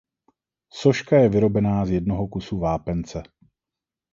Soška 0.69 1.17
je 1.17 1.29
vyrobená 1.29 1.85
z 1.85 1.89
jednoho 1.91 2.27
kusu 2.27 2.59
vápence. 2.59 3.23